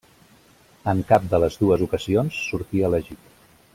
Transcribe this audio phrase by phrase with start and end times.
[0.93, 3.31] En cap de les dues ocasions sortí elegit.